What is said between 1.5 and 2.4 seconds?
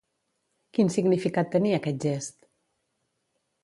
tenia aquest gest?